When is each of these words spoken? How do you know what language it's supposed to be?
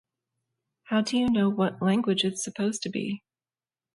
How 0.85 1.01
do 1.01 1.15
you 1.15 1.29
know 1.29 1.47
what 1.47 1.79
language 1.79 2.23
it's 2.23 2.43
supposed 2.43 2.81
to 2.81 2.89
be? 2.89 3.21